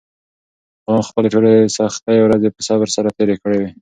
[0.85, 3.69] غلام خپلې ټولې سختې ورځې په صبر سره تېرې کړې وې.